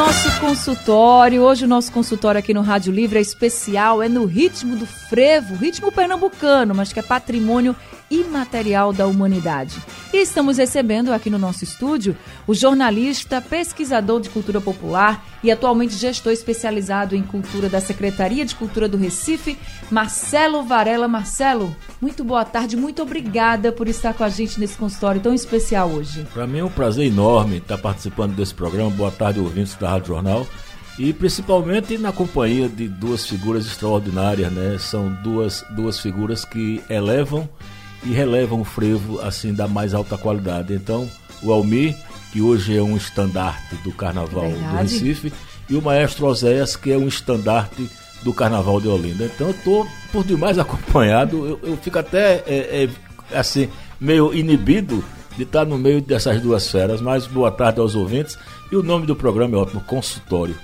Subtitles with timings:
[0.00, 1.42] nosso consultório.
[1.42, 5.54] Hoje o nosso consultório aqui no Rádio Livre é especial, é no ritmo do frevo,
[5.54, 7.76] ritmo pernambucano, mas que é patrimônio
[8.10, 9.76] imaterial da humanidade.
[10.12, 15.94] E estamos recebendo aqui no nosso estúdio o jornalista, pesquisador de cultura popular e atualmente
[15.94, 19.56] gestor especializado em cultura da Secretaria de Cultura do Recife,
[19.90, 21.06] Marcelo Varela.
[21.06, 25.88] Marcelo, muito boa tarde, muito obrigada por estar com a gente nesse consultório tão especial
[25.90, 26.26] hoje.
[26.34, 28.90] Para mim é um prazer enorme estar participando desse programa.
[28.90, 30.46] Boa tarde, ouvintes da Rádio Jornal
[30.98, 34.76] e principalmente na companhia de duas figuras extraordinárias, né?
[34.78, 37.48] São duas, duas figuras que elevam
[38.04, 40.74] e relevam o frevo assim da mais alta qualidade.
[40.74, 41.08] Então,
[41.42, 41.96] o Almir,
[42.32, 44.68] que hoje é um estandarte do Carnaval Verdade.
[44.68, 45.32] do Recife,
[45.68, 47.88] e o Maestro Oséias, que é um estandarte
[48.22, 49.24] do Carnaval de Olinda.
[49.24, 55.04] Então, eu estou por demais acompanhado, eu, eu fico até é, é, assim meio inibido
[55.36, 57.00] de estar no meio dessas duas feras.
[57.00, 58.38] Mas boa tarde aos ouvintes.
[58.70, 60.56] E o nome do programa é ótimo, Consultório.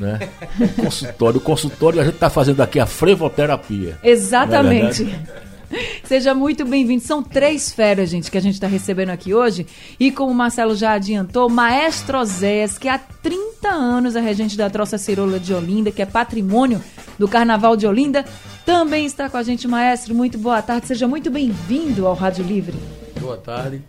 [0.00, 0.18] Né?
[0.82, 1.38] consultório.
[1.38, 3.98] O consultório a gente está fazendo aqui a frevoterapia.
[4.02, 5.06] Exatamente.
[6.04, 7.02] Seja muito bem-vindo.
[7.02, 9.66] São três feras, gente, que a gente está recebendo aqui hoje.
[9.98, 14.68] E como o Marcelo já adiantou, Maestro Osés, que há 30 anos é regente da
[14.68, 16.82] Troça Cirola de Olinda, que é patrimônio
[17.18, 18.24] do Carnaval de Olinda,
[18.66, 20.14] também está com a gente, Maestro.
[20.14, 20.88] Muito boa tarde.
[20.88, 22.76] Seja muito bem-vindo ao Rádio Livre.
[23.20, 23.82] Boa tarde.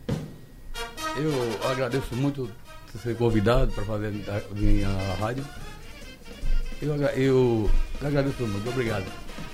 [1.17, 2.49] Eu agradeço muito
[2.99, 4.11] ser convidado para fazer
[4.52, 5.45] vir à rádio.
[6.81, 7.69] Eu, eu
[8.02, 8.69] agradeço muito.
[8.69, 9.05] Obrigado.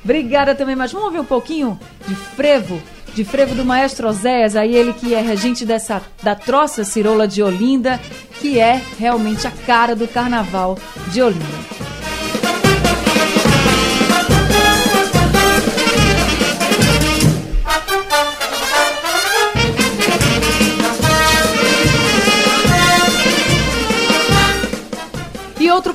[0.03, 2.81] Obrigada também, mas vamos ouvir um pouquinho de frevo,
[3.13, 7.43] de frevo do maestro Oséias, aí ele que é regente dessa da troça cirola de
[7.43, 7.99] Olinda,
[8.39, 10.77] que é realmente a cara do carnaval
[11.11, 11.58] de Olinda.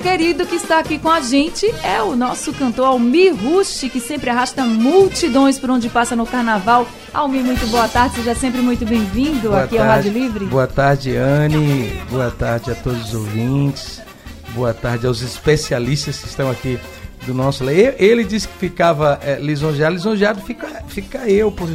[0.04, 4.28] Querido que está aqui com a gente é o nosso cantor Almir Rush, que sempre
[4.28, 6.86] arrasta multidões por onde passa no carnaval.
[7.14, 10.44] Almir, muito boa tarde, seja sempre muito bem-vindo aqui tarde, ao Rádio Livre.
[10.44, 12.02] Boa tarde, Anne.
[12.10, 14.02] Boa tarde a todos os ouvintes.
[14.50, 16.78] Boa tarde aos especialistas que estão aqui
[17.24, 21.66] do nosso Ele disse que ficava é, lisonjeado, lisonjeado fica, fica eu, por,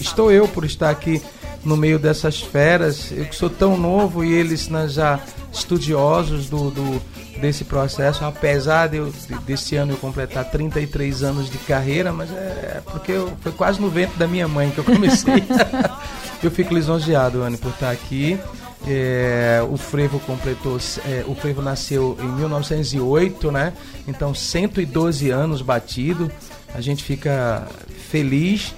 [0.00, 1.20] estou eu por estar aqui
[1.64, 3.10] no meio dessas feras.
[3.10, 5.18] Eu que sou tão novo e eles né, já
[5.52, 7.02] estudiosos do, do
[7.44, 9.12] desse processo, apesar de eu,
[9.46, 13.78] desse ano eu completar 33 anos de carreira, mas é, é porque eu, foi quase
[13.78, 15.44] no vento da minha mãe que eu comecei.
[16.42, 18.40] eu fico lisonjeado, Anne, por estar aqui.
[18.88, 23.74] É, o frevo completou, é, o frevo nasceu em 1908, né?
[24.08, 26.32] Então 112 anos batido.
[26.74, 27.68] A gente fica
[28.10, 28.74] feliz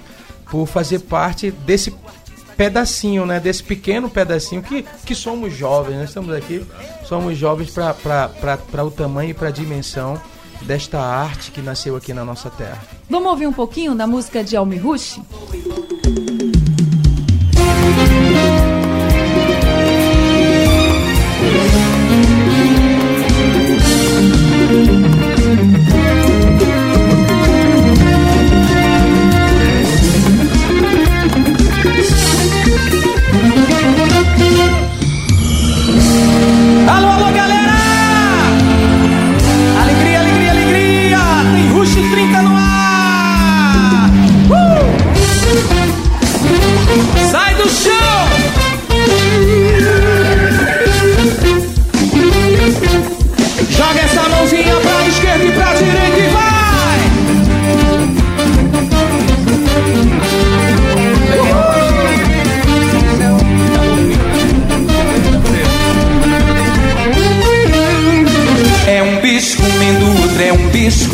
[0.51, 1.95] por fazer parte desse
[2.57, 3.39] pedacinho, né?
[3.39, 6.03] Desse pequeno pedacinho que, que somos jovens, né?
[6.05, 6.65] estamos aqui,
[7.05, 10.19] somos jovens para o tamanho e para a dimensão
[10.63, 12.81] desta arte que nasceu aqui na nossa terra.
[13.07, 15.19] Vamos ouvir um pouquinho da música de Almi Rush?
[37.47, 37.76] galera!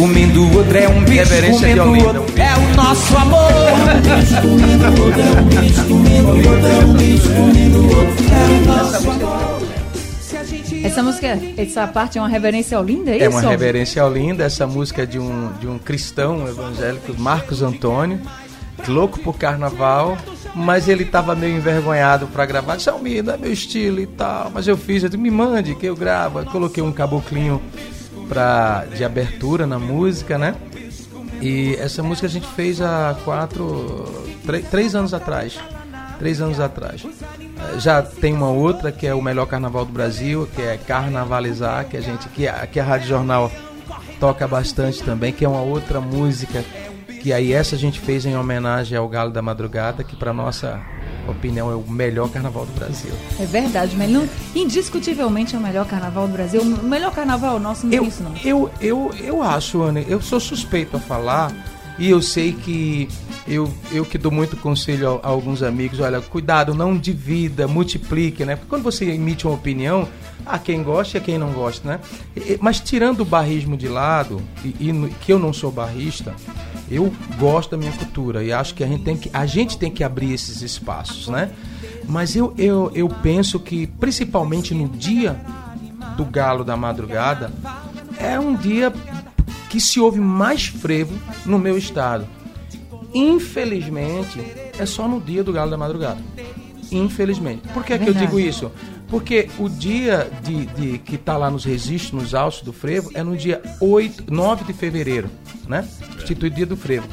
[0.04, 2.26] Comendo o outro, é um bicho Reverência comendo o outro.
[2.38, 3.52] É o nosso amor.
[4.34, 4.52] É o
[5.06, 5.32] outro, é
[6.84, 6.94] um
[8.52, 9.64] o nosso amor.
[10.84, 13.26] Essa música, essa parte é uma reverência ao Linda, é isso?
[13.26, 17.62] É uma reverência ao Linda, essa música é de um, de um cristão evangélico, Marcos
[17.62, 18.20] Antônio,
[18.86, 20.18] louco por carnaval,
[20.54, 22.76] mas ele estava meio envergonhado para gravar.
[22.76, 25.74] Disse, Almir, não é meu estilo e tal, mas eu fiz, eu disse, me mande
[25.76, 26.40] que eu gravo.
[26.40, 27.62] Eu coloquei um caboclinho
[28.34, 30.56] pra, de abertura na música, né?
[31.40, 34.06] E essa música a gente fez há quatro,
[34.46, 35.60] três, três anos atrás.
[36.18, 37.06] Três anos atrás.
[37.06, 41.86] Eh, Já tem uma outra que é o melhor carnaval do Brasil, que é Carnavalizar,
[41.86, 43.52] que a gente que a, que a Rádio Jornal
[44.20, 46.64] toca bastante também, que é uma outra música
[47.22, 50.80] que aí essa a gente fez em homenagem ao Galo da Madrugada, que para nossa
[51.28, 53.12] opinião é o melhor carnaval do Brasil.
[53.40, 56.62] É verdade, mas não, indiscutivelmente é o melhor carnaval do Brasil.
[56.62, 58.34] O melhor carnaval nosso não Eu, tem isso, não.
[58.44, 61.54] eu, eu, eu acho, Ana, eu sou suspeito a falar
[62.00, 63.08] e eu sei que
[63.48, 68.44] eu, eu que dou muito conselho a, a alguns amigos, olha, cuidado, não divida, multiplique,
[68.46, 68.56] né?
[68.56, 70.08] Porque quando você emite uma opinião,
[70.46, 72.00] há quem gosta e há quem não gosta, né?
[72.60, 76.34] Mas tirando o barrismo de lado, e, e que eu não sou barrista,
[76.94, 79.90] eu gosto da minha cultura e acho que a gente tem que, a gente tem
[79.90, 81.52] que abrir esses espaços, né?
[82.08, 85.40] Mas eu, eu, eu penso que, principalmente no dia
[86.16, 87.52] do Galo da Madrugada,
[88.18, 88.94] é um dia
[89.70, 92.28] que se ouve mais frevo no meu estado.
[93.14, 94.40] Infelizmente,
[94.78, 96.22] é só no dia do Galo da Madrugada.
[96.92, 97.68] Infelizmente.
[97.74, 98.72] Por que, que eu digo isso?
[99.14, 103.22] Porque o dia de, de- que está lá nos registros, nos autos do frevo, é
[103.22, 105.30] no dia 8, 9 de fevereiro,
[105.68, 105.88] né?
[106.18, 107.08] Instituído dia do frevo.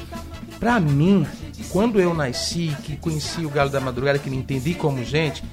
[0.59, 1.27] Para mim,
[1.69, 5.45] quando eu nasci, que conheci o Galo da Madrugada, que me entendi como gente,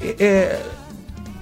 [0.00, 0.62] é- é,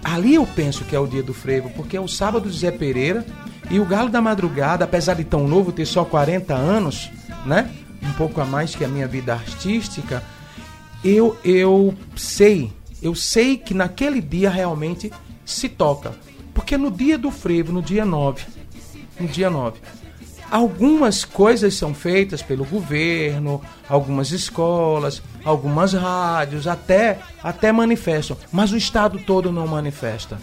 [0.02, 2.72] ali eu penso que é o dia do frevo, porque é o sábado de Zé
[2.72, 3.24] Pereira
[3.70, 7.08] e o Galo da Madrugada, apesar de tão novo, ter só 40 anos,
[7.46, 7.70] né?
[8.02, 10.20] Um pouco a mais que a minha vida artística,
[11.04, 12.72] eu, eu sei,
[13.02, 15.12] eu sei que naquele dia realmente
[15.44, 16.14] se toca.
[16.54, 18.44] Porque no dia do frevo, no dia 9,
[19.18, 19.80] no dia 9,
[20.50, 28.76] algumas coisas são feitas pelo governo, algumas escolas, algumas rádios, até, até manifestam, mas o
[28.76, 30.38] estado todo não manifesta.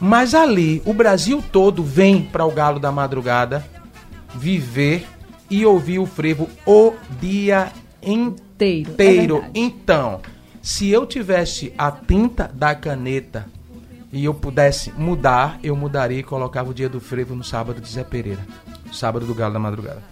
[0.00, 3.64] Mas ali, o Brasil todo vem para o Galo da Madrugada
[4.34, 5.06] viver
[5.50, 7.72] e ouvir o frevo o dia
[8.02, 8.90] Inteiro.
[8.90, 9.34] é inteiro.
[9.36, 9.60] verdade.
[9.60, 10.20] então,
[10.64, 13.44] se eu tivesse a tinta da caneta
[14.10, 17.88] e eu pudesse mudar, eu mudaria e colocava o dia do frevo no sábado de
[17.90, 18.40] Zé Pereira.
[18.90, 20.02] Sábado do Galo da Madrugada.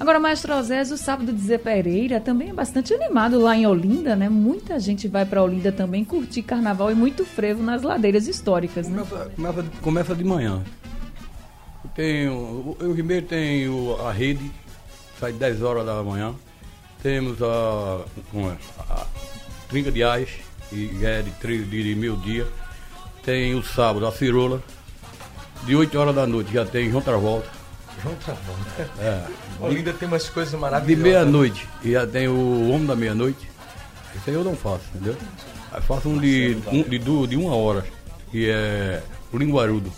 [0.00, 4.16] Agora, Maestro Osés, o sábado de Zé Pereira também é bastante animado lá em Olinda,
[4.16, 4.28] né?
[4.28, 9.04] Muita gente vai para Olinda também curtir carnaval e muito frevo nas ladeiras históricas, né?
[9.08, 10.60] Começa, começa, começa de manhã.
[11.94, 14.50] Tem, o, o Ribeiro tem o- a rede,
[15.20, 16.34] sai 10 horas da manhã.
[17.02, 19.06] Temos a, como é, a
[19.70, 20.28] trinca de ais,
[20.72, 22.46] e é de, tri- de mil dia.
[23.24, 24.62] Tem o sábado, a cirola.
[25.64, 27.48] De 8 horas da noite já tem João Travolta.
[28.02, 28.90] João Travolta.
[28.98, 29.22] É.
[29.60, 31.02] Olinda tem umas coisas De maravilhosas.
[31.04, 33.48] meia-noite e já tem o Homem da Meia-Noite.
[34.16, 35.16] Esse aí eu não faço, entendeu?
[35.70, 37.84] Aí faço um de, um, de, de uma hora,
[38.30, 39.02] que é
[39.32, 39.92] o Linguarudo.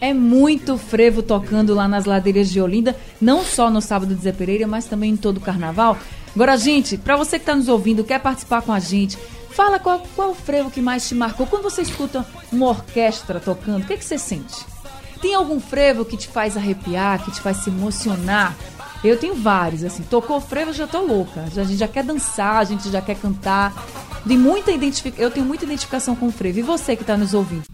[0.00, 4.32] É muito frevo tocando lá nas ladeiras de Olinda, não só no sábado de Zé
[4.32, 5.96] Pereira, mas também em todo o carnaval.
[6.36, 9.16] Agora, gente, para você que está nos ouvindo, quer participar com a gente,
[9.52, 11.46] fala qual, qual é o frevo que mais te marcou.
[11.46, 14.66] Quando você escuta uma orquestra tocando, o que, que você sente?
[15.22, 18.54] Tem algum frevo que te faz arrepiar, que te faz se emocionar?
[19.02, 21.40] Eu tenho vários, assim, tocou frevo, já tô louca.
[21.40, 23.72] A gente já quer dançar, a gente já quer cantar.
[24.28, 25.18] Tem muita identific...
[25.18, 26.58] Eu tenho muita identificação com o frevo.
[26.58, 27.64] E você que está nos ouvindo?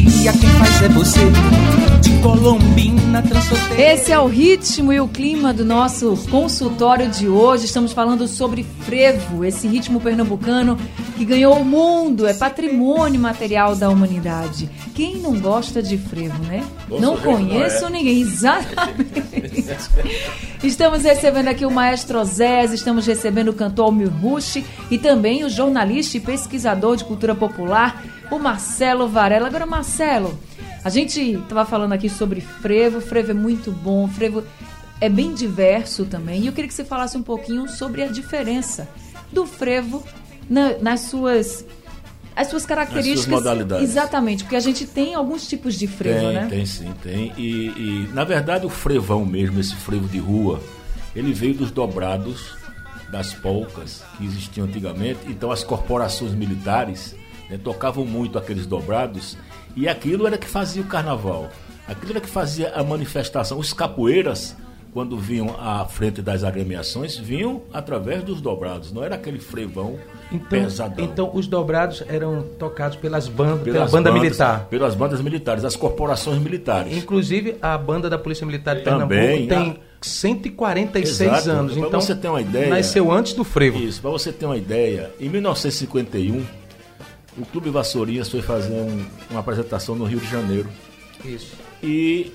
[0.00, 1.20] Fantasia quem faz é você.
[2.00, 3.22] De Colombina.
[3.76, 7.66] Esse é o ritmo e o clima do nosso consultório de hoje.
[7.66, 10.78] Estamos falando sobre frevo, esse ritmo pernambucano
[11.22, 14.68] que ganhou o mundo, é patrimônio material da humanidade.
[14.92, 16.64] Quem não gosta de frevo, né?
[16.88, 17.90] Bom não sujeito, conheço não é?
[17.92, 19.22] ninguém, exatamente.
[20.64, 25.48] estamos recebendo aqui o maestro Osés, estamos recebendo o cantor Almir Rush e também o
[25.48, 29.46] jornalista e pesquisador de cultura popular, o Marcelo Varela.
[29.46, 30.36] Agora, Marcelo,
[30.82, 34.42] a gente estava falando aqui sobre frevo, frevo é muito bom, frevo
[35.00, 36.42] é bem diverso também.
[36.42, 38.88] E eu queria que você falasse um pouquinho sobre a diferença
[39.32, 40.02] do frevo
[40.48, 41.64] na- nas suas
[42.34, 43.26] as suas características.
[43.26, 43.90] modalidades.
[43.90, 46.46] Exatamente, porque a gente tem alguns tipos de frevo, tem, né?
[46.48, 47.30] tem sim, tem.
[47.36, 47.66] E,
[48.06, 50.58] e, na verdade o frevão mesmo, esse frevo de rua,
[51.14, 52.54] ele veio dos dobrados
[53.10, 55.18] das polcas que existiam antigamente.
[55.28, 57.14] Então as corporações militares
[57.50, 59.36] né, tocavam muito aqueles dobrados
[59.76, 61.50] e aquilo era que fazia o carnaval.
[61.86, 63.58] Aquilo era que fazia a manifestação.
[63.58, 64.56] Os capoeiras,
[64.92, 68.92] quando vinham à frente das agremiações, vinham através dos dobrados.
[68.92, 69.98] Não era aquele frevão
[70.30, 71.04] Então, pesadão.
[71.04, 74.66] então os dobrados eram tocados pelas bandas, pela Pelas banda bandas- militar.
[74.68, 76.94] Pelas bandas militares, as corporações militares.
[76.96, 81.50] Inclusive, a banda da Polícia Militar de Também, Pernambuco tem 146 Exato.
[81.50, 81.72] anos.
[81.76, 83.78] Pra Então, você ter uma ideia- nasceu antes do frevo.
[83.78, 86.44] Isso, para você ter uma ideia, em 1951,
[87.38, 90.68] o Clube Vassourinhas foi fazer um- uma apresentação no Rio de Janeiro.
[91.24, 91.52] Isso.
[91.82, 92.32] E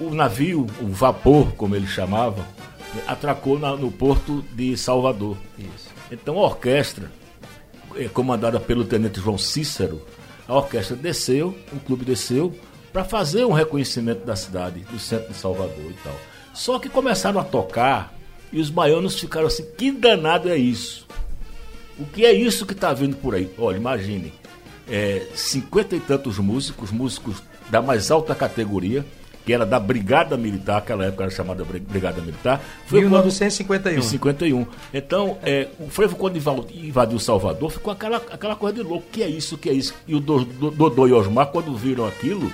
[0.00, 2.44] o navio, o vapor, como eles chamavam,
[3.06, 5.36] atracou na- no porto de Salvador.
[5.58, 5.88] Isso.
[6.10, 7.10] Então a orquestra,
[7.96, 10.02] eh, comandada pelo tenente João Cícero,
[10.46, 12.54] a orquestra desceu, o clube desceu,
[12.92, 16.14] para fazer um reconhecimento da cidade, do centro de Salvador e tal.
[16.52, 18.12] Só que começaram a tocar
[18.52, 21.06] e os baianos ficaram assim: que danado é isso?
[21.98, 23.50] O que é isso que está vindo por aí?
[23.56, 24.34] Olha, imagine,
[24.90, 29.06] é, cinquenta e tantos músicos, músicos da mais alta categoria,
[29.44, 32.60] que era da Brigada Militar, aquela época era chamada Bri- Brigada Militar.
[32.86, 33.98] Foi quando- 1951.
[33.98, 34.66] em 51.
[34.94, 39.06] Então, é, o frevo, quando invadiu Salvador, ficou aquela, aquela coisa de louco.
[39.10, 39.58] que é isso?
[39.58, 39.94] que é isso?
[40.06, 42.52] E o Do- Do- Dodô e Osmar, quando viram aquilo,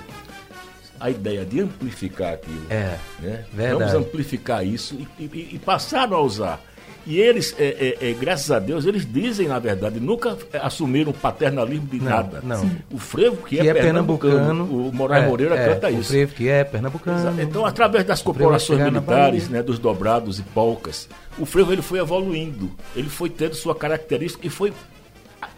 [1.00, 2.62] a ideia de amplificar aquilo.
[2.70, 3.44] É, né?
[3.52, 3.92] verdade.
[3.92, 6.60] Vamos amplificar isso e, e- e passaram a usar.
[7.06, 11.10] E eles, é, é, é, graças a Deus, eles dizem, na verdade, nunca é, assumiram
[11.12, 12.40] paternalismo de Não, nada.
[12.42, 12.70] não.
[12.90, 14.64] O frevo, que, que é pernambucano.
[14.64, 16.10] o Moraes É, Moreira é, canta o isso.
[16.10, 17.40] frevo que é pernambucano.
[17.40, 22.70] Então, através das corporações militares, né, dos dobrados e polcas, o frevo ele foi evoluindo,
[22.94, 24.72] ele foi tendo sua característica e foi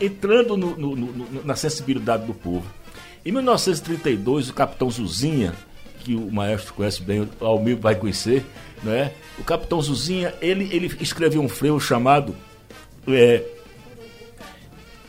[0.01, 2.65] entrando no- no- no- no- na sensibilidade do povo.
[3.25, 5.53] Em 1932, o capitão Zuzinha,
[6.01, 8.45] que o maestro conhece bem, o Almir vai conhecer,
[8.83, 9.13] né?
[9.39, 12.35] o capitão Zuzinha, ele, ele escreveu um frevo chamado
[13.09, 13.43] é,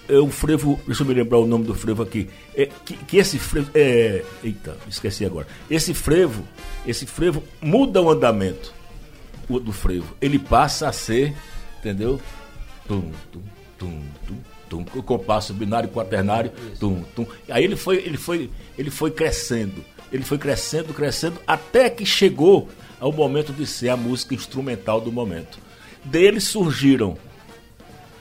[0.10, 2.30] é o frevo, deixa eu me lembrar o nome do frevo aqui.
[2.56, 3.72] É, que, que esse frevo.
[3.74, 5.48] É, eita, esqueci agora.
[5.70, 6.46] Esse frevo,
[6.86, 8.74] esse frevo muda o andamento
[9.48, 10.16] o- do frevo.
[10.20, 11.34] Ele passa a ser,
[11.80, 12.20] entendeu?
[12.88, 13.42] Tum, tum,
[13.78, 17.26] tum, tum, tum, o compasso binário quaternário, tum, tum.
[17.50, 19.84] Aí ele foi, ele foi, ele foi crescendo.
[20.12, 22.68] Ele foi crescendo, crescendo, até que chegou
[23.02, 25.58] ao momento de ser a música instrumental do momento.
[26.06, 27.18] Dele surgiram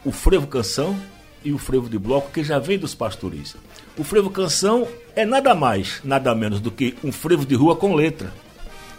[0.04, 0.98] o frevo canção
[1.44, 3.54] e o frevo de bloco, que já vem dos pastoris.
[3.96, 7.94] O frevo canção é nada mais, nada menos do que um frevo de rua com
[7.94, 8.32] letra.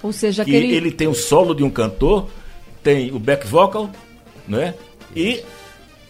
[0.04, 0.74] Ou seja, Que aquele.
[0.74, 2.30] ele tem o solo de um cantor,
[2.84, 3.90] tem o back vocal,
[4.48, 4.76] né?
[5.16, 5.44] E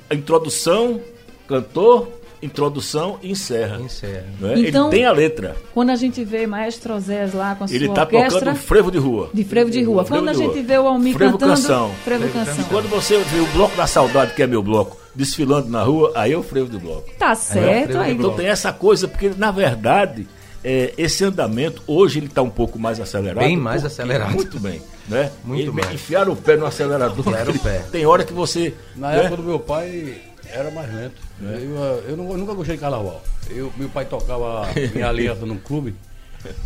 [0.09, 1.01] a introdução,
[1.47, 2.09] cantor,
[2.41, 3.79] introdução e encerra.
[3.81, 4.25] Encerra.
[4.39, 4.53] né?
[4.60, 5.55] Então- ele tem a letra.
[5.74, 8.91] Quando a gente vê Maestro Zés lá com a Ele sua está orquestra tocando frevo
[8.91, 9.29] de rua.
[9.33, 10.03] de frevo de rua.
[10.05, 10.53] Frevo Quando a de rua.
[10.53, 11.51] gente vê o Almir Frevo cantando.
[11.55, 11.91] canção.
[12.03, 12.63] Frevo Frevo canção.
[12.65, 16.31] Quando você vê o bloco da saudade, que é meu bloco, desfilando na rua, aí
[16.33, 17.10] é o frevo de bloco.
[17.19, 18.13] Tá certo frevo de aí.
[18.13, 20.27] Então tem essa coisa, porque na verdade,
[20.63, 23.43] é, esse andamento, hoje ele está um pouco mais acelerado.
[23.43, 24.31] Bem mais porque- acelerado.
[24.33, 24.81] Muito bem.
[25.07, 25.31] Né?
[25.43, 25.93] Muito Ele- mais.
[25.93, 27.19] Enfiaram o pé no acelerador.
[27.19, 27.83] Enfiaram o pé.
[27.91, 28.74] Tem hora que você.
[28.95, 29.19] Na né?
[29.21, 30.15] época do meu pai
[30.53, 31.30] era mais lento.
[31.41, 31.75] Eu,
[32.10, 33.21] eu, não- eu nunca gostei de carnaval.
[33.50, 35.95] Eu, meu pai tocava em aliança num clube,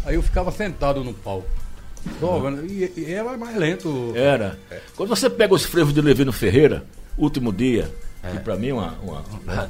[0.05, 1.48] aí eu ficava sentado no palco.
[2.20, 4.12] Só e, e era mais lento.
[4.15, 4.60] Era.
[4.96, 6.84] Quando você pega os frevos de Levino Ferreira,
[7.17, 7.91] último dia,
[8.32, 9.70] que pra mim é, uma, uma- né,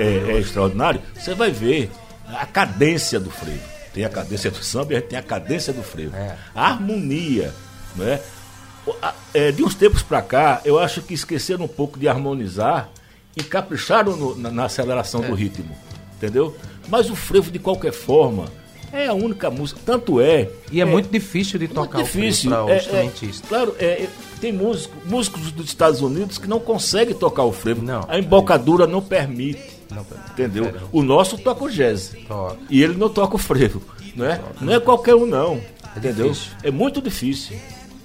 [0.00, 1.90] é, é extraordinário, você vai ver
[2.26, 3.62] a cadência do frevo.
[3.94, 6.14] Tem a cadência do samba e tem a cadência do frevo.
[6.16, 6.36] É.
[6.54, 7.54] A harmonia,
[7.96, 8.20] né?
[9.34, 12.88] É, de uns tempos pra cá, eu acho que esqueceram um pouco de harmonizar
[13.38, 15.28] e capricharam no- na, na aceleração É.
[15.28, 15.70] do ritmo,
[16.16, 16.56] entendeu?
[16.88, 18.46] Mas o frevo, de qualquer forma,
[18.92, 19.78] é a única música.
[19.84, 20.48] Tanto é.
[20.72, 22.50] E é, muito difícil de tocar Muito difícil.
[22.50, 23.46] o frevo para o É, é, instrumentista.
[23.48, 24.08] claro, é, é,
[24.40, 27.82] tem músico, músicos dos Estados Unidos que não conseguem tocar o frevo.
[27.82, 28.04] Não.
[28.08, 29.78] A embocadura não permite.
[29.94, 30.04] Não.
[30.32, 30.66] Entendeu?
[30.66, 30.74] É.
[30.92, 32.14] O nosso toca o jazz.
[32.26, 32.56] Toca.
[32.70, 33.82] E ele não toca o frevo.
[34.16, 35.60] Não é, não é qualquer um, não.
[35.96, 36.30] entendeu?
[36.30, 36.52] difícil.
[36.62, 37.56] É muito difícil.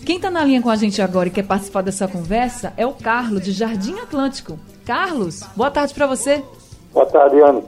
[0.05, 2.91] Quem tá na linha com a gente agora e quer participar dessa conversa é o
[2.91, 4.59] Carlos, de Jardim Atlântico.
[4.85, 6.43] Carlos, boa tarde pra você.
[6.91, 7.61] Boa tarde, Ana.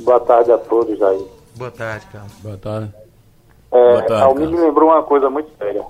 [0.00, 1.26] Boa tarde a todos aí.
[1.56, 2.32] Boa tarde, Carlos.
[2.42, 2.94] Boa tarde.
[3.72, 5.84] É, Boa tarde, Almir me lembrou uma coisa muito séria.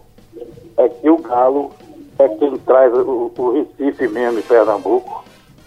[0.77, 1.73] É que o Galo
[2.19, 5.25] é quem traz o, o Recife mesmo em Pernambuco,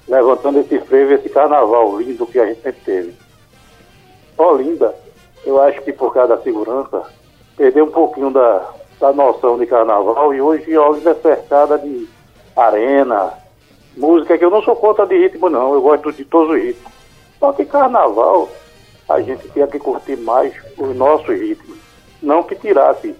[0.08, 3.14] levantando esse frevo, esse carnaval lindo que a gente sempre teve.
[4.38, 4.94] Olinda,
[5.46, 7.04] eu acho que por causa da segurança,
[7.56, 12.08] perdeu um pouquinho da, da noção de carnaval e hoje Olinda é cercada de
[12.56, 13.34] arena,
[13.96, 16.92] música que eu não sou contra de ritmo não, eu gosto de todos os ritmos.
[17.40, 18.50] Só que carnaval,
[19.10, 21.78] a gente tinha que curtir mais os nossos ritmos.
[22.22, 23.16] Não que tirasse.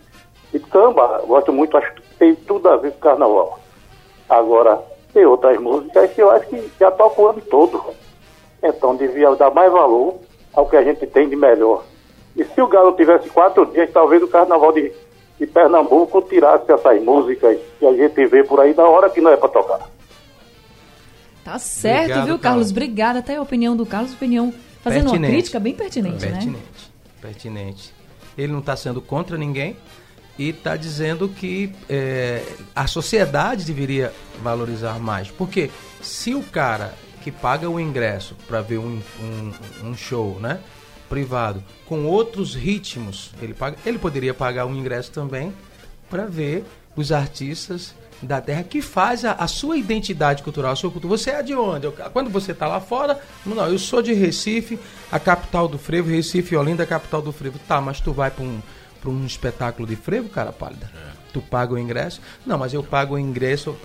[0.54, 3.60] E samba, gosto muito, acho que tem tudo a ver com carnaval.
[4.30, 4.82] Agora,
[5.14, 7.84] Tem outras músicas que eu acho que já toca o ano todo.
[8.64, 10.16] Então devia dar mais valor
[10.54, 11.84] ao que a gente tem de melhor.
[12.36, 14.92] E se o Galo tivesse quatro dias, talvez o carnaval de,
[15.38, 19.32] de Pernambuco tirasse essas músicas que a gente vê por aí na hora que não
[19.32, 19.82] é para tocar.
[21.44, 22.42] Tá certo, Obrigado, viu, Carlos?
[22.42, 22.72] Carlos.
[22.72, 23.20] Obrigada.
[23.20, 25.34] Até a opinião do Carlos, opinião fazendo uma Pertinente.
[25.34, 26.32] crítica bem pertinente, né?
[26.32, 26.92] Pertinente.
[27.22, 27.94] Pertinente.
[28.38, 29.76] Ele não está sendo contra ninguém
[30.38, 32.44] e está dizendo que é,
[32.76, 35.30] a sociedade deveria valorizar mais.
[35.30, 35.70] Porque
[36.02, 39.52] se o cara que paga o ingresso para ver um, um,
[39.90, 40.60] um show, né?
[41.08, 45.54] Privado, com outros ritmos, ele, paga, ele poderia pagar um ingresso também
[46.10, 46.64] para ver
[46.96, 51.18] os artistas da terra que faz a, a sua identidade cultural, a sua cultura.
[51.18, 51.86] Você é de onde?
[51.86, 54.78] Eu- quando você está lá fora, não, eu sou de Recife,
[55.12, 57.58] a capital do frevo, Recife Olinda, a capital do frevo.
[57.68, 58.60] Tá, mas tu vai para um,
[59.02, 60.90] pra um espetáculo de frevo, cara pálida?
[61.34, 62.20] Tu paga o ingresso?
[62.46, 63.74] Não, mas eu pago o ingresso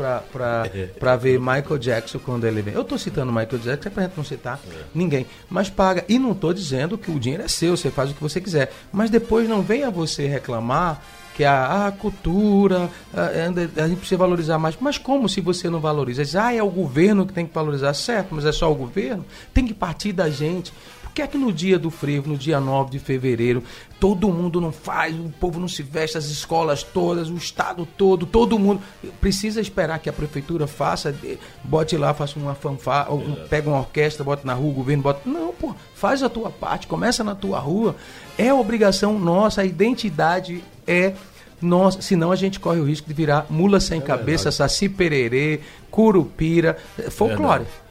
[0.99, 2.75] pra ver Michael Jackson quando ele vem.
[2.75, 4.61] Eu tô citando Michael Jackson, é pra gente não citar
[4.95, 5.27] ninguém.
[5.49, 6.05] Mas paga.
[6.09, 8.73] E não tô dizendo que o dinheiro é seu, você faz o que você quiser.
[8.93, 11.01] Mas depois não venha você reclamar
[11.37, 14.77] que a, a cultura, a, a gente precisa valorizar mais.
[14.81, 16.23] Mas como se você não valoriza?
[16.43, 19.23] Ah, é o governo que tem que valorizar, certo, mas é só o governo?
[19.53, 20.73] Tem que partir da gente.
[21.17, 23.65] Que é que no dia do frevo, no dia 9 de fevereiro,
[23.99, 28.27] todo mundo não faz, o povo não se veste, as escolas todas, o estado todo,
[28.27, 28.83] todo mundo
[29.19, 31.17] precisa esperar que a prefeitura faça,
[31.65, 35.23] bote lá, faça uma fanfarra, ou pega uma orquestra, bota na rua, o governo bota.
[35.25, 37.97] Não, pô, faz a tua parte, começa na tua rua.
[38.37, 41.15] É obrigação nossa, a identidade é
[41.63, 46.77] nossa, senão a gente corre o risco de virar mula sem cabeça, saci pererê, curupira,
[46.99, 47.65] eh, folclore.
[47.65, 47.87] Verdade.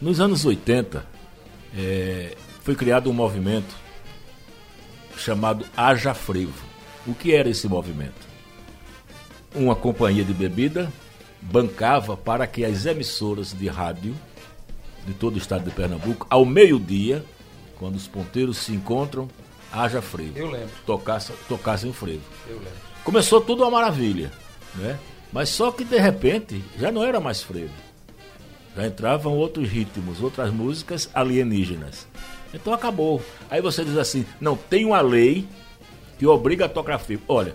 [0.00, 1.04] Nos anos 80,
[1.76, 3.74] eh, foi criado um movimento
[5.16, 6.64] chamado Haja Frevo.
[7.06, 8.26] O que era esse movimento?
[9.54, 10.92] Uma companhia de bebida
[11.40, 14.14] bancava para que as emissoras de rádio
[15.04, 17.24] de todo o estado de Pernambuco, ao meio-dia,
[17.76, 19.28] quando os ponteiros se encontram,
[19.72, 20.38] haja frevo.
[20.38, 20.70] Eu lembro.
[20.86, 22.22] Tocassem, tocassem o frevo.
[22.46, 22.72] Eu lembro.
[23.02, 24.30] Começou tudo uma maravilha,
[24.76, 24.96] né?
[25.32, 27.74] Mas só que de repente já não era mais frevo.
[28.76, 32.06] Já entravam outros ritmos, outras músicas alienígenas.
[32.52, 33.22] Então acabou.
[33.50, 35.46] Aí você diz assim: não, tem uma lei
[36.18, 37.22] que obriga a tocar frevo.
[37.28, 37.54] Olha,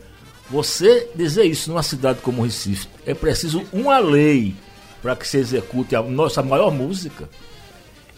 [0.49, 4.55] você dizer isso numa cidade como Recife, é preciso uma lei
[5.01, 7.29] para que se execute a nossa maior música.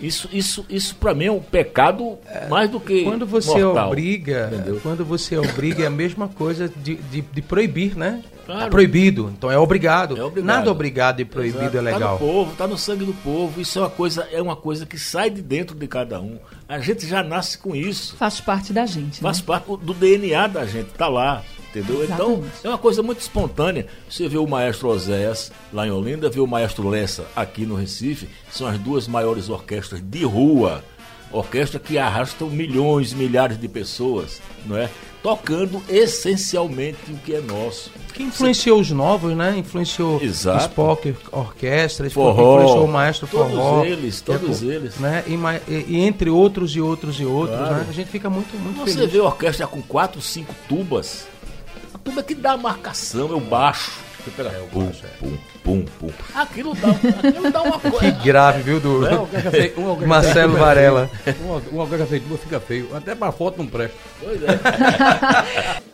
[0.02, 2.18] Isso, isso, isso para mim é um pecado
[2.50, 4.80] mais do que Quando você mortal, obriga, entendeu?
[4.82, 8.24] quando você obriga é a mesma coisa de, de, de proibir, né?
[8.46, 8.66] Claro.
[8.66, 10.18] É proibido, então é obrigado.
[10.18, 10.48] É obrigado.
[10.48, 11.78] Nada obrigado e proibido Exato.
[11.78, 12.18] é legal.
[12.18, 13.62] Tá no povo, tá no sangue do povo.
[13.62, 16.40] Isso é uma coisa, é uma coisa que sai de dentro de cada um.
[16.68, 18.16] A gente já nasce com isso.
[18.16, 19.22] Faz parte da gente, né?
[19.22, 21.44] Faz parte do DNA da gente, tá lá.
[21.70, 22.04] Entendeu?
[22.04, 22.52] Então, Exatamente.
[22.64, 23.86] é uma coisa muito espontânea.
[24.10, 28.28] Você vê o maestro Oséias lá em Olinda, vê o maestro Lessa aqui no Recife,
[28.52, 30.84] são as duas maiores orquestras de rua.
[31.32, 34.90] Orquestra que arrastam milhões, milhares de pessoas, não é?
[35.22, 37.92] Tocando essencialmente o que é nosso.
[38.16, 39.56] Que influenciou os novos, né?
[39.58, 40.66] Influenciou Exato.
[40.70, 42.56] Spock Orquestra, Forró.
[42.62, 43.86] influenciou o Maestro Todos Forró.
[43.86, 44.96] eles, todos É, eles.
[44.98, 45.24] Né?
[45.28, 47.76] E, e- entre outros e outros e outros, Claro.
[47.76, 47.86] né?
[47.88, 49.12] A gente fica muito, muito Você feliz.
[49.12, 51.28] vê a orquestra com quatro, cinco tubas.
[52.10, 53.92] A tuba que dá marcação, é o baixo.
[54.26, 56.12] Você pega pum, pum, pum, pum.
[56.34, 58.12] Aquilo dá, aquilo dá uma Que coisa.
[58.24, 61.10] grave, viu, do É, Marcelo feio, Varela.
[61.72, 62.90] Um, um orquestra feito fica feio.
[62.98, 63.96] Até pra foto não presta.
[64.20, 65.82] Pois é.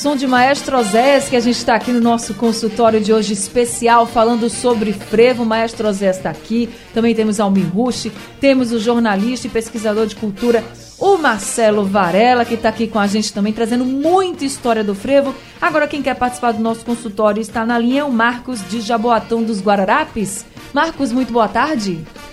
[0.00, 4.06] som de Maestro Osés, que a gente está aqui no nosso consultório de hoje especial,
[4.06, 5.44] falando sobre frevo.
[5.44, 6.70] Maestro Osés está aqui.
[6.94, 8.10] Também temos Almir Rush,
[8.40, 10.64] temos o jornalista e pesquisador de cultura,
[10.98, 15.34] o Marcelo Varela, que está aqui com a gente também, trazendo muita história do frevo.
[15.60, 19.42] Agora, quem quer participar do nosso consultório está na linha, é o Marcos de Jaboatão
[19.42, 20.46] dos Guararapes.
[20.72, 21.96] Marcos, muito boa tarde.
[21.96, 22.29] Boa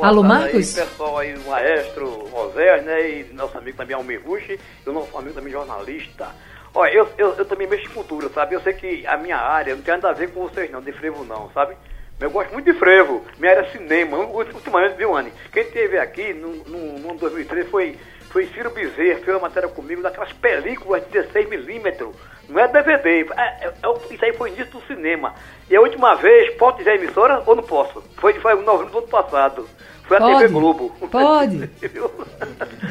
[0.00, 0.78] Alô, tarde Marcos?
[0.78, 3.10] Aí, pessoal aí, o maestro Moisés, né?
[3.10, 6.28] E nosso amigo também Almir Rush, e o nosso amigo também jornalista,
[6.76, 8.56] Olha, eu, eu, eu também mexo em cultura, sabe?
[8.56, 10.90] Eu sei que a minha área não tem nada a ver com vocês não, de
[10.90, 11.76] frevo não, sabe?
[12.18, 13.24] Eu gosto muito de frevo.
[13.38, 14.18] Minha área é cinema.
[14.18, 15.32] Ultimamente, viu, Anne?
[15.52, 17.96] Quem teve aqui no, no, no ano 2013 foi,
[18.28, 22.12] foi Ciro Bezerra, fez uma matéria comigo daquelas películas de 16mm.
[22.48, 23.26] Não é DVD.
[23.36, 25.34] É, é, é, isso aí foi início do cinema.
[25.68, 28.02] E a última vez, posso dizer a emissora ou não posso?
[28.16, 29.68] Foi, foi em novembro do ano passado.
[30.06, 30.38] Foi a Pode.
[30.38, 30.90] TV Globo.
[31.10, 31.56] Pode.
[31.88, 32.10] Viu?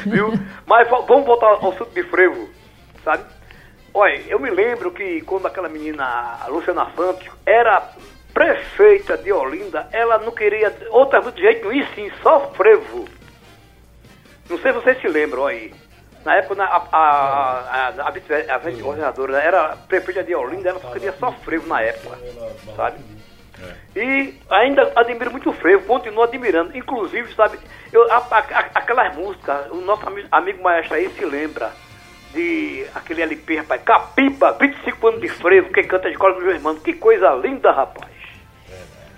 [0.05, 0.33] Viu?
[0.65, 2.49] Mas vamos voltar ao assunto de frevo,
[3.03, 3.23] sabe?
[3.93, 6.03] Olha, eu me lembro que quando aquela menina,
[6.41, 7.91] a Luciana Santos, era
[8.33, 13.05] prefeita de Olinda, ela não queria outra de jeito nenhum, e sim, só frevo.
[14.49, 15.71] Não sei se vocês se lembram aí.
[16.25, 17.59] Na época, na- a, a,
[17.99, 21.81] a, a, vice- a vice-governadora era prefeita de Olinda, ela só queria só frevo na
[21.81, 22.17] época,
[22.75, 22.97] sabe?
[23.95, 26.75] E ainda admiro muito o frevo, continuo admirando.
[26.75, 27.57] Inclusive, sabe,
[27.91, 31.71] eu, a- a- a- aquelas músicas, o nosso ami- amigo maestro aí se lembra
[32.33, 36.51] de aquele LP, rapaz, Capiba, 25 anos de frevo, quem canta a escola do meu
[36.51, 36.75] irmão.
[36.75, 38.11] Que coisa linda, rapaz.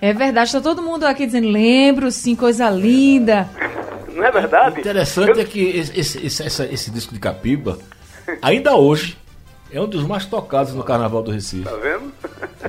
[0.02, 3.48] É verdade, tá todo mundo aqui dizendo, lembro sim, coisa linda.
[4.15, 4.80] Não é verdade?
[4.80, 7.78] Interessante é que esse, esse, esse, esse disco de Capiba,
[8.41, 9.17] ainda hoje,
[9.71, 11.65] é um dos mais tocados no Carnaval do Recife.
[11.65, 12.13] Tá vendo?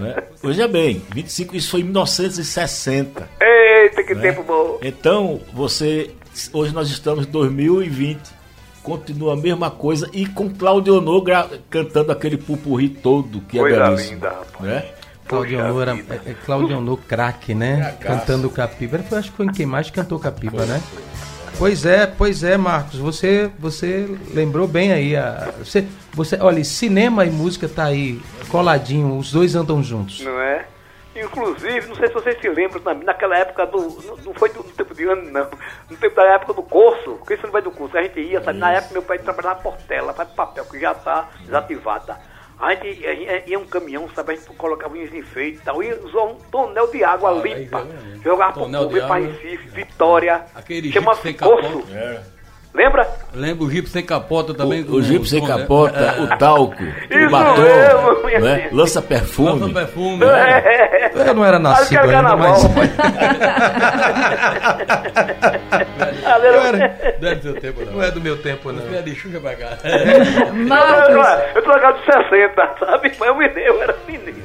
[0.01, 0.25] Né?
[0.43, 3.29] Veja bem, 25, isso foi em 1960.
[3.41, 4.23] Eita, que né?
[4.23, 4.79] tempo bom.
[4.83, 6.11] Então, você.
[6.53, 8.37] Hoje nós estamos em 2020.
[8.83, 11.25] Continua a mesma coisa e com Claudio Honor
[11.69, 14.13] cantando aquele pupurri todo, que Coisa é belíssimo.
[14.13, 14.61] linda, rapaz.
[14.61, 14.85] Né?
[15.27, 17.97] Claudio Honor, é, é Claudio Honor craque, né?
[18.01, 18.99] Cantando Capiba.
[19.01, 20.81] Foi, acho que foi quem mais cantou Capiba, né?
[21.59, 22.99] Pois é, pois é, Marcos.
[22.99, 25.17] Você, você lembrou bem aí.
[25.17, 29.17] A, você, você, olha, cinema e música tá aí coladinho.
[29.17, 30.21] Os dois andam juntos.
[30.21, 30.67] Não é?
[31.17, 33.79] Inclusive, não sei se vocês se lembram, na- naquela época do.
[33.79, 35.49] Não, não foi do, no tempo de ano, não.
[35.89, 37.97] No tempo da época do curso, porque isso não vai do curso.
[37.97, 38.59] A gente ia, sabe?
[38.59, 42.19] Na época meu pai trabalhava na Portela, faz papel, que já está desativada.
[42.59, 44.33] A gente, a gente ia um caminhão, sabe?
[44.33, 45.83] A gente colocava uns enfeites e tal.
[45.83, 47.81] Ia usar um tonel de água Ah, limpa.
[47.81, 48.23] exatamente.
[48.25, 49.17] Jogava pro Tonel de povo, pra.
[49.19, 50.45] Recife, Vitória.
[50.55, 51.63] Aquele sem curso.
[51.83, 52.36] capota.
[52.77, 53.09] Lembra?
[53.33, 54.83] Lembra o Jeep sem capota também?
[54.83, 55.47] O, o jipe sem né?
[55.49, 56.21] capota, É.
[56.21, 58.69] o talco, Isso o batom, mesmo, né?
[58.71, 59.61] lança perfume.
[59.61, 60.19] Lança perfume.
[60.19, 61.11] né?
[61.27, 62.91] Eu não era nascido ainda, carnaval, mas.
[66.27, 67.93] Eu era- Não é do seu tempo, não.
[67.95, 68.83] Não é do meu tempo, não.
[68.83, 69.79] Você é de Xuxa pra cá.
[70.53, 73.13] Marcos, Eu tô ligado de 60, sabe?
[73.19, 74.37] Mas eu eu era menino.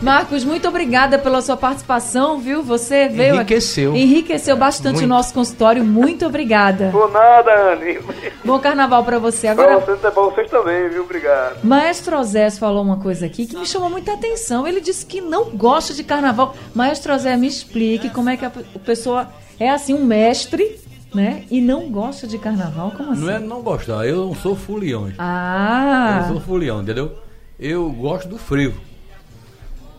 [0.00, 2.62] Marcos, muito obrigada pela sua participação, viu?
[2.62, 3.96] Você veio aqui- Enriqueceu.
[3.96, 5.06] enriqueceu bastante Muito.
[5.06, 5.82] o nosso consultório.
[5.82, 6.90] Muito obrigada.
[6.92, 7.98] Por nada, Anny.
[8.44, 9.54] Bom carnaval pra você.
[9.54, 11.02] Pra Agora, vocês, é pra vocês também, viu?
[11.04, 11.64] Obrigado.
[11.64, 14.66] Maestro Osés falou uma coisa aqui que me chamou muita atenção.
[14.68, 16.54] Ele disse que não gosta de carnaval.
[16.74, 19.28] Maestro Osés, me explique como é que a pe- a pessoa
[19.58, 20.78] é assim, um mestre,
[21.14, 21.44] né?
[21.50, 22.92] E não gosta de carnaval.
[22.94, 23.22] Como assim?
[23.22, 25.08] Não é não gostar, eu não sou fulião.
[25.08, 27.12] Eu Ah, não sou fulião, entendeu?
[27.58, 28.78] Eu gosto do frevo.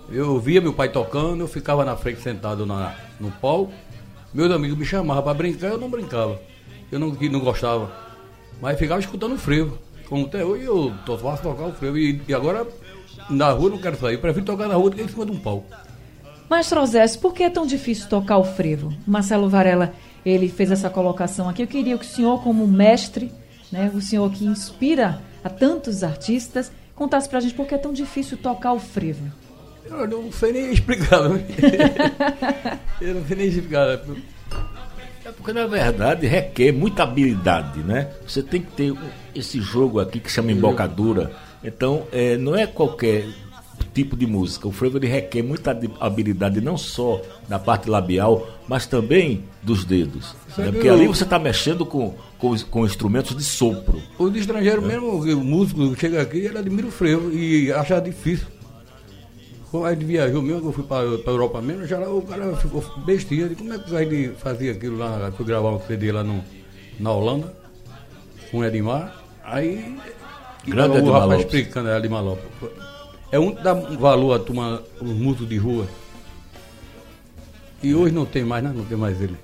[0.09, 3.73] Eu via meu pai tocando, eu ficava na frente sentado na, no palco.
[4.33, 6.39] Meus amigos me chamavam para brincar, eu não brincava.
[6.91, 7.91] Eu não, não gostava.
[8.61, 9.77] Mas ficava escutando o frevo.
[10.07, 11.97] Como até hoje eu tô, faço tocar o frevo.
[11.97, 12.65] E, e agora
[13.29, 14.17] na rua não quero sair.
[14.17, 15.65] Prefiro tocar na rua do que em cima de um palco.
[16.49, 18.93] Maestro Osés, por que é tão difícil tocar o frevo?
[19.05, 19.93] Marcelo Varela,
[20.25, 21.61] ele fez essa colocação aqui.
[21.61, 23.29] Eu queria que o senhor, como mestre,
[23.69, 27.91] né, o senhor que inspira a tantos artistas, contasse pra gente por que é tão
[27.91, 29.29] difícil tocar o frevo.
[29.89, 31.29] Eu não sei nem explicar.
[31.29, 31.43] né?
[33.01, 33.99] eu não sei nem explicar.
[35.25, 38.09] É porque na verdade requer muita habilidade, né?
[38.25, 38.93] Você tem que ter
[39.35, 41.31] esse jogo aqui que chama embocadura.
[41.63, 43.25] Então, é, não é qualquer
[43.93, 44.67] tipo de música.
[44.67, 50.33] O frevo ele requer muita habilidade, não só da parte labial, mas também dos dedos.
[50.57, 50.71] né?
[50.71, 54.01] Porque ali você está mexendo com, com, os- com instrumentos de sopro.
[54.17, 58.47] O de estrangeiro mesmo, o músico chega aqui, ele admira o frevo e acha difícil.
[59.69, 62.21] Quando a gente viajou mesmo, que eu fui para a Europa mesmo, já lá o
[62.21, 63.49] cara ficou bestia.
[63.49, 65.31] de Como é que a gente fazia aquilo lá?
[65.35, 66.41] Fui gravar um CD lá no,
[66.99, 67.53] na Holanda,
[68.49, 69.13] com o Edmar.
[69.43, 69.97] Aí
[70.65, 71.53] Grande o Edmar rapaz Lopes.
[71.53, 72.45] explicando, é Edmar Lopes.
[73.29, 75.85] É um que dá valor a turma, os músicos de rua.
[77.83, 78.71] E hoje não tem mais, né?
[78.73, 79.37] Não tem mais ele.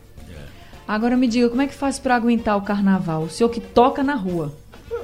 [0.87, 3.23] Agora me diga, como é que faz pra aguentar o carnaval?
[3.23, 4.53] O senhor que toca na rua.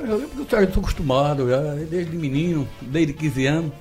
[0.08, 3.72] Eu estou acostumado já, desde menino, desde 15 anos.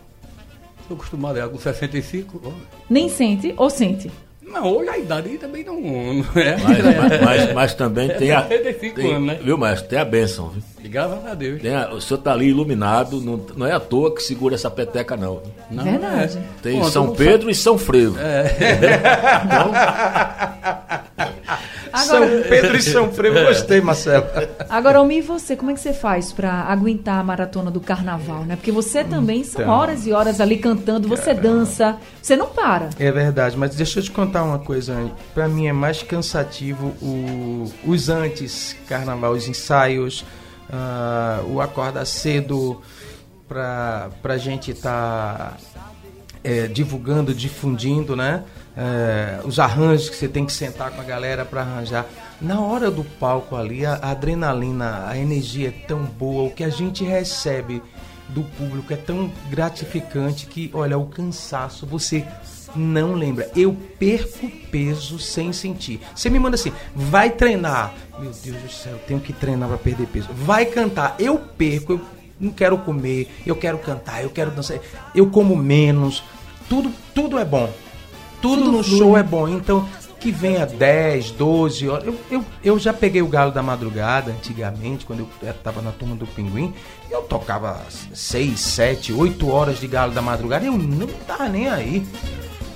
[0.89, 2.41] Estou acostumado já com 65.
[2.47, 2.51] ó.
[2.89, 4.11] Nem sente ou sente?
[4.43, 6.57] Não, hoje a idade também não, não é.
[6.57, 8.41] Mas, mas- mas- mas também tem a.
[8.49, 9.39] 75 tem- anos, né?
[9.43, 9.87] Viu, mestre?
[9.91, 10.49] Tem a bênção.
[10.49, 10.63] Viu?
[10.83, 11.61] E Graças a Deus.
[11.61, 14.71] Tem a- o senhor está ali iluminado, não, não é à toa que segura essa
[14.71, 15.43] peteca, não.
[15.71, 16.39] Não, Verdade.
[16.39, 16.43] é.
[16.63, 18.19] Tem Pô, São Pedro e São Frevo.
[18.19, 18.47] É.
[21.97, 24.25] São Pedro e São Frevo, gostei, Marcelo.
[24.69, 28.45] Agora, Almir, e você, como é que você faz pra aguentar a maratona do carnaval,
[28.45, 28.57] né?
[28.57, 29.73] Porque você também são Então.
[29.75, 32.91] horas e horas ali cantando, você dança, você não para.
[32.99, 35.11] É verdade, mas deixa eu te contar uma coisa.
[35.35, 40.25] Pra mim é mais cansativo o- os antes carnaval, os ensaios,
[40.73, 42.81] ah, o acordar cedo
[43.49, 45.57] pra, pra gente estar
[46.69, 48.45] divulgando, difundindo, né?
[48.77, 52.07] É, os arranjos que você tem que sentar com a galera para arranjar.
[52.41, 56.63] Na hora do palco ali, a, a adrenalina, a energia é tão boa, o que
[56.63, 57.83] a gente recebe
[58.29, 62.25] do público é tão gratificante que, olha, o cansaço você
[62.77, 63.51] não lembra.
[63.57, 66.01] Eu perco peso sem sentir.
[66.15, 67.95] Você me manda assim, vai treinar.
[68.19, 70.29] Meu Deus do céu, eu tenho que treinar para perder peso.
[70.33, 71.17] Vai cantar.
[71.19, 72.01] Eu perco, eu
[72.39, 74.79] não quero comer, eu quero cantar, eu quero dançar.
[75.15, 76.23] Eu como menos.
[76.69, 77.71] Tudo, tudo é bom.
[78.41, 79.49] Tudo, no show é bom.
[79.49, 79.89] Então,
[80.21, 82.07] que venha 10, 12 horas.
[82.07, 86.15] Eu, eu, eu já peguei o galo da madrugada antigamente, quando eu estava na turma
[86.15, 86.73] do Pinguim.
[87.11, 87.81] Eu tocava
[88.15, 90.65] 6, 7, 8 horas de galo da madrugada.
[90.67, 92.07] Eu não tava nem aí.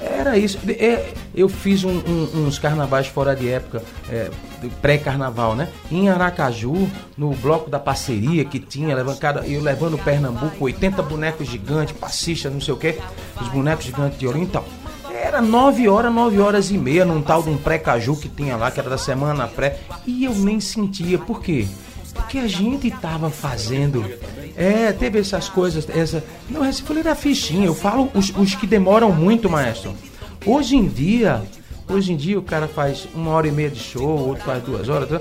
[0.01, 0.59] Era isso.
[0.69, 4.31] É, eu fiz um- um- uns carnavais fora de época, é,
[4.69, 5.69] pré-carnaval, né?
[5.91, 11.49] Em Aracaju, no bloco da parceria que tinha, levando, cada, eu levando Pernambuco, 80 bonecos
[11.49, 12.99] gigantes, passista, não sei o quê,
[13.41, 14.45] os bonecos gigantes de Olinda.
[14.45, 14.65] Então,
[15.13, 18.71] era 9 horas, 9 horas e meia, num tal de um pré-caju que tinha lá,
[18.71, 21.19] que era da semana pré, e eu nem sentia.
[21.19, 21.67] Por quê?
[22.13, 24.05] Porque a gente tava fazendo.
[24.57, 25.89] É, teve essas coisas.
[25.89, 27.67] Essa, não, esse foi da fichinha.
[27.67, 29.95] Eu falo os, os que demoram muito, maestro.
[30.45, 31.43] Hoje em dia,
[31.93, 34.89] hoje em dia o cara faz uma hora e meia de show, outro faz duas
[34.89, 35.09] horas.
[35.09, 35.21] tá?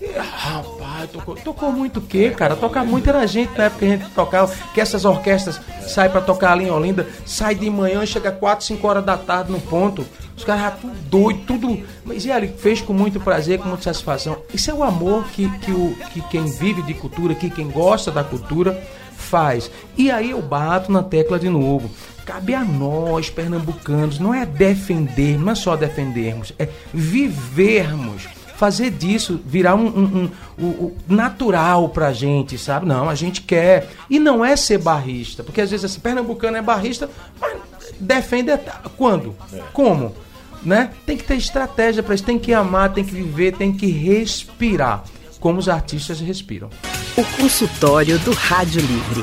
[0.00, 2.56] E, rapaz, tocou, tocou muito o quê, cara?
[2.56, 6.10] Tocar muito era a gente na época que a gente tocava, que essas orquestras saem
[6.10, 9.60] pra tocar ali em Olinda, sai de manhã, chega 4, 5 horas da tarde no
[9.60, 10.04] ponto.
[10.36, 11.82] Os caras já tudo doido, tudo.
[12.04, 14.36] Mas e ali, fez com muito prazer, com muita satisfação.
[14.52, 18.10] Isso é o amor que, que, o, que quem vive de cultura, que quem gosta
[18.10, 18.82] da cultura
[19.24, 19.70] faz.
[19.96, 21.90] E aí eu bato na tecla de novo.
[22.24, 28.26] Cabe a nós, pernambucanos, não é defender, não é só defendermos, é vivermos.
[28.56, 32.86] Fazer disso virar um, um- um- o natural pra gente, sabe?
[32.86, 33.90] Não, a gente quer.
[34.08, 37.10] E não é ser barrista, porque às vezes assim, pernambucano é barrista,
[37.40, 37.56] mas
[37.98, 38.52] defende
[38.96, 39.34] quando?
[39.72, 40.14] Como?
[40.62, 40.90] Né?
[41.04, 45.02] Tem que ter estratégia para isso, tem que amar, tem que viver, tem que respirar,
[45.40, 46.70] como os artistas respiram.
[47.16, 49.22] O consultório do Rádio Livre.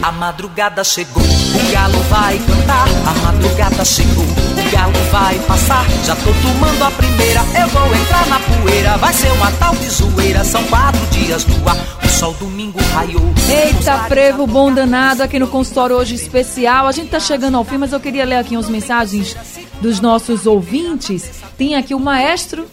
[0.00, 2.86] A madrugada chegou, o galo vai cantar.
[3.08, 5.84] A madrugada chegou, o galo vai passar.
[6.06, 8.96] Já tô tomando a primeira, eu vou entrar na poeira.
[8.98, 11.99] Vai ser uma tal de zoeira, são quatro dias no ar.
[12.20, 13.22] O sol domingo raiou.
[13.48, 16.86] Eita, frevo bom danado aqui no consultório hoje especial.
[16.86, 19.34] A gente tá chegando ao fim, mas eu queria ler aqui umas mensagens
[19.80, 21.30] dos nossos ouvintes.
[21.56, 22.66] Tem aqui o maestro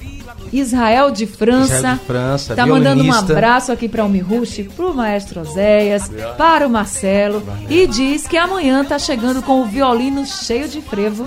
[0.52, 1.76] Israel de França.
[1.78, 6.68] Israel de França, tá mandando um abraço aqui para o Mirushi, pro maestro Oséias, para
[6.68, 11.26] o Marcelo e diz que amanhã tá chegando com o violino cheio de frevo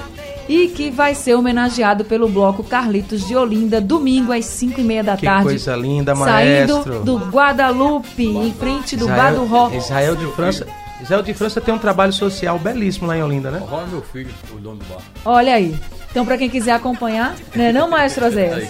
[0.50, 5.04] e que vai ser homenageado pelo bloco Carlitos de Olinda domingo às 5 e meia
[5.04, 5.44] da Que tarde.
[5.44, 7.04] coisa linda, Saindo maestro.
[7.04, 9.70] do Guadalupe, em frente do Bar do Ró.
[9.72, 10.66] Israel de França.
[11.00, 13.62] Israel de França tem um trabalho social belíssimo lá em Olinda, né?
[13.70, 14.98] Olha meu filho, o dono do bar.
[15.24, 15.72] Olha aí.
[16.10, 18.68] Então, pra quem quiser acompanhar, né, não, Maestro aí.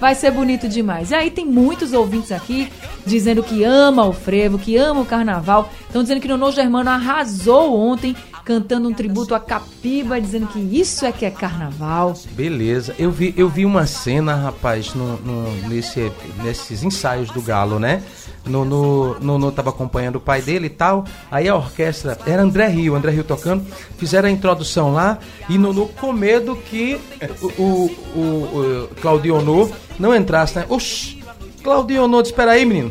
[0.00, 1.12] Vai ser bonito demais.
[1.12, 2.68] E aí tem muitos ouvintes aqui
[3.06, 5.70] dizendo que ama o frevo, que ama o carnaval.
[5.86, 11.04] Estão dizendo que Nono Germano arrasou ontem cantando um tributo a Capiba, dizendo que isso
[11.04, 12.14] é que é carnaval.
[12.32, 12.94] Beleza.
[12.98, 16.10] Eu vi, eu vi uma cena, rapaz, no, no- nesse,
[16.42, 18.02] nesses ensaios do Galo, né?
[18.46, 21.04] No, no, no, no tava acompanhando o pai dele e tal.
[21.30, 23.64] Aí a orquestra, era André Rio, André Rio tocando,
[23.98, 26.98] fizeram a introdução lá e Nono com medo que
[27.42, 30.64] o, o, o, o não entrasse, né?
[30.68, 31.22] Oxi,
[31.62, 32.90] Claudionô, espera aí, menino.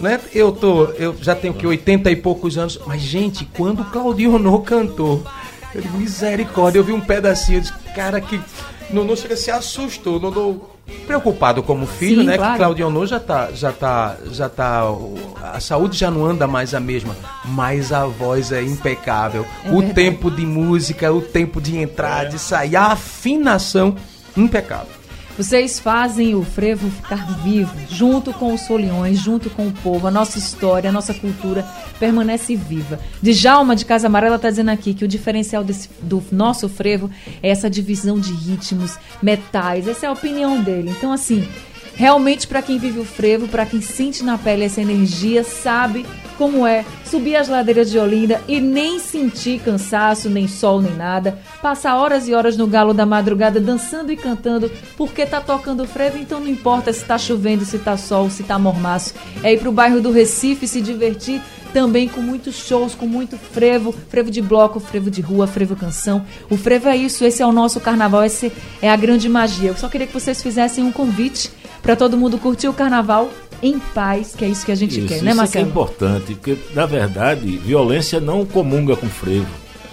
[0.00, 0.20] Né?
[0.34, 4.60] Eu tô, eu já tenho que 80 e poucos anos, mas gente, quando o Claudionô
[4.60, 5.24] cantou,
[5.74, 8.40] eu digo, misericórdia, eu vi um pedacinho, eu disse, cara, que
[8.90, 10.60] Nono chega se assustou, Nono
[11.06, 12.36] preocupado como filho, Sim, né?
[12.36, 12.52] claro.
[12.52, 14.82] Que Claudionô já tá, já tá, já tá,
[15.42, 19.46] a saúde já não anda mais a mesma, mas a voz é impecável.
[19.64, 19.94] É o verdade.
[19.94, 23.96] tempo de música, o tempo de entrar, de sair, a afinação
[24.36, 25.05] impecável.
[25.36, 30.06] Vocês fazem o frevo ficar vivo, junto com os foliões, junto com o povo.
[30.06, 31.62] A nossa história, a nossa cultura
[31.98, 32.98] permanece viva.
[33.22, 37.10] Djalma de Casa Amarela está dizendo aqui que o diferencial desse- do nosso frevo
[37.42, 39.86] é essa divisão de ritmos, metais.
[39.86, 40.90] Essa é a opinião dele.
[40.96, 41.46] Então, assim,
[41.96, 46.04] Realmente, para quem vive o frevo, para quem sente na pele essa energia, sabe
[46.36, 51.38] como é subir as ladeiras de Olinda e nem sentir cansaço, nem sol, nem nada.
[51.62, 56.18] Passar horas e horas no galo da madrugada dançando e cantando porque tá tocando frevo,
[56.18, 59.14] então não importa se tá chovendo, se tá sol, se tá mormaço.
[59.42, 61.40] É ir pro bairro do Recife se divertir
[61.72, 66.24] também com muitos shows, com muito frevo, frevo de bloco, frevo de rua, frevo canção.
[66.48, 69.70] O frevo é isso, esse é o nosso carnaval, esse é a grande magia.
[69.70, 71.50] Eu só queria que vocês fizessem um convite
[71.86, 73.30] para todo mundo curtir o carnaval
[73.62, 75.68] em paz, que é isso que a gente Isso, quer, né, isso é Marcelo?
[75.68, 79.46] importante, porque na verdade violência não comunga com frevo,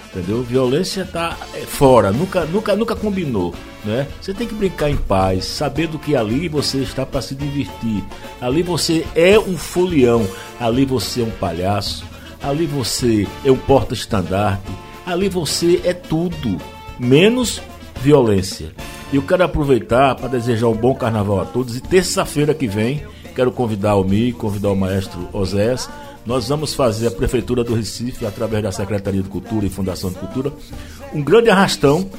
[0.10, 0.42] entendeu?
[0.42, 3.54] Violência tá é, fora, nunca, nunca, nunca combinou,
[3.86, 4.08] né?
[4.20, 8.04] Você tem que brincar em paz, sabendo que ali você está para se divertir,
[8.42, 10.28] ali você é um folião,
[10.60, 12.06] ali você é um palhaço,
[12.42, 14.72] ali você é um porta-estandarte,
[15.06, 16.58] ali você é tudo,
[16.98, 17.62] menos
[18.02, 18.74] violência.
[19.14, 21.78] E eu quero aproveitar para desejar um bom carnaval a todos.
[21.78, 23.04] E terça-feira que vem,
[23.36, 25.88] quero convidar o Mi, convidar o maestro Osés.
[26.26, 30.16] Nós vamos fazer a Prefeitura do Recife, através da Secretaria de Cultura e Fundação de
[30.16, 30.52] Cultura,
[31.14, 32.10] um grande arrastão,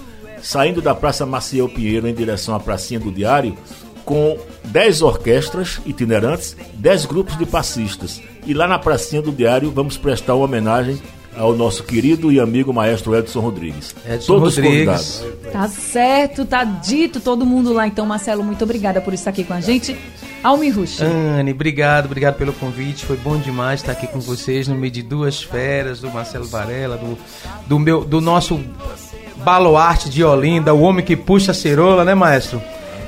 [0.40, 3.56] saindo da Praça Maciel Pinheiro em direção à Pracinha do Diário,
[4.04, 8.22] com 10 orquestras itinerantes, 10 grupos de passistas.
[8.46, 11.02] E lá na Pracinha do Diário vamos prestar uma homenagem
[11.36, 13.94] ao nosso querido e amigo maestro Edson Rodrigues.
[14.06, 15.20] Edson Todos Rodrigues.
[15.20, 15.52] convidados.
[15.52, 17.86] Tá certo, tá dito todo mundo lá.
[17.86, 19.96] Então, Marcelo, muito obrigada por estar aqui com a gente.
[20.42, 21.00] Almi Rush.
[21.00, 23.04] Anne, obrigado, obrigado pelo convite.
[23.04, 26.98] Foi bom demais estar aqui com vocês no meio de duas feras, do Marcelo Varela,
[26.98, 27.18] do,
[27.66, 28.60] do, meu, do nosso
[29.44, 32.60] baluarte de Olinda, o homem que puxa a cerola, né, maestro?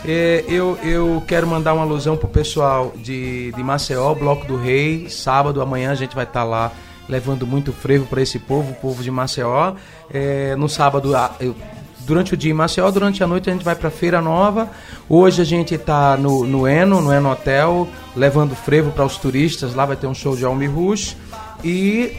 [0.08, 5.10] É, eu, eu quero mandar uma alusão pro pessoal de, de Maceió, Bloco do Rei.
[5.10, 6.72] Sábado, amanhã, a gente vai estar lá
[7.08, 9.74] levando muito frevo para esse povo, o povo de Maceió.
[10.12, 11.12] É, no sábado,
[12.00, 14.70] durante o dia em Maceió, durante a noite a gente vai para Feira Nova.
[15.08, 19.74] Hoje a gente está no, no Eno, no Eno Hotel, levando frevo para os turistas.
[19.74, 21.16] Lá vai ter um show de Almi Rush.
[21.64, 22.12] E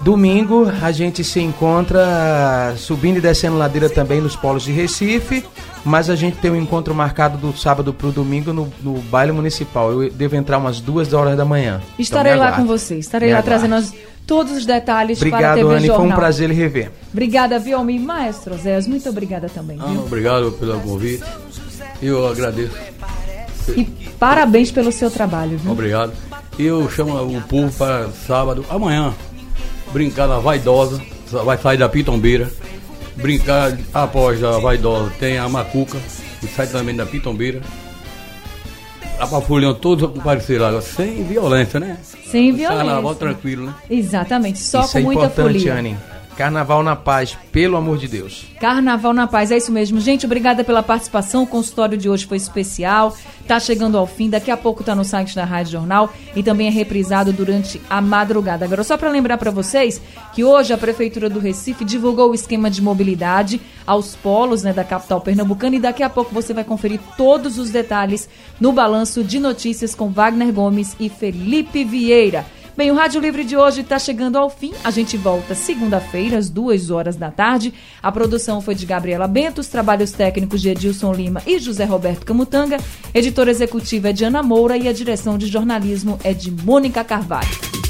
[0.00, 5.44] domingo a gente se encontra subindo e descendo ladeira também nos polos de Recife.
[5.84, 9.32] Mas a gente tem um encontro marcado do sábado para o domingo no, no baile
[9.32, 9.90] municipal.
[9.90, 11.80] Eu devo entrar umas duas horas da manhã.
[11.84, 12.96] Então Estarei me lá com você.
[12.98, 13.60] Estarei Me lá aguarde.
[13.66, 13.94] trazendo as-
[14.26, 15.86] todos os detalhes para a Obrigado, TV Anne.
[15.86, 15.96] Jornal.
[16.06, 16.90] Foi um prazer lhe rever.
[17.12, 17.98] Obrigada, viu, Almi?
[17.98, 20.00] Maestro Zé, muito obrigada também, Ah, viu?
[20.02, 21.24] obrigado pelo convite.
[22.02, 22.72] Eu agradeço.
[23.76, 23.84] E
[24.18, 25.72] parabéns pelo seu trabalho, viu?
[25.72, 26.12] Obrigado.
[26.58, 29.14] E eu chamo o povo para sábado, amanhã,
[29.92, 31.00] brincar na Vaidosa,
[31.44, 32.50] vai sair da Pitombeira.
[33.20, 35.98] Brincar após a Vaidosa tem a Macuca,
[36.40, 37.60] que sai também da Pitombeira.
[39.18, 41.98] A Pafolhão todos compareceram lá, sem violência, né?
[42.02, 42.84] Sem violência.
[42.84, 43.74] Carnaval tranquilo, né?
[43.90, 45.74] Exatamente, só Isso com é muita importante, folia.
[45.74, 45.96] Anne.
[46.36, 48.46] Carnaval na paz, pelo amor de Deus.
[48.60, 50.00] Carnaval na Paz, é isso mesmo.
[50.00, 51.42] Gente, obrigada pela participação.
[51.42, 53.16] O consultório de hoje foi especial.
[53.46, 54.30] Tá chegando ao fim.
[54.30, 58.00] Daqui a pouco tá no site da Rádio Jornal e também é reprisado durante a
[58.00, 58.64] madrugada.
[58.64, 60.00] Agora, só para lembrar para vocês
[60.34, 64.84] que hoje a Prefeitura do Recife divulgou o esquema de mobilidade aos polos né, da
[64.84, 68.28] capital pernambucana e daqui a pouco você vai conferir todos os detalhes
[68.60, 72.46] no balanço de notícias com Wagner Gomes e Felipe Vieira.
[72.76, 74.72] Bem, o Rádio Livre de hoje está chegando ao fim.
[74.84, 77.74] A gente volta segunda-feira, às duas horas da tarde.
[78.02, 82.24] A produção foi de Gabriela Bento, os trabalhos técnicos de Edilson Lima e José Roberto
[82.24, 82.78] Camutanga.
[83.12, 87.89] Editora executiva é de Ana Moura e a direção de jornalismo é de Mônica Carvalho.